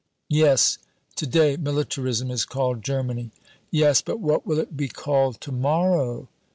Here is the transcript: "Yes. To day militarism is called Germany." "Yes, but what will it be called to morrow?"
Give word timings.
"Yes. 0.31 0.79
To 1.17 1.27
day 1.27 1.57
militarism 1.57 2.31
is 2.31 2.43
called 2.43 2.81
Germany." 2.81 3.29
"Yes, 3.69 4.01
but 4.01 4.19
what 4.19 4.47
will 4.47 4.57
it 4.57 4.75
be 4.75 4.87
called 4.87 5.39
to 5.41 5.51
morrow?" 5.51 6.27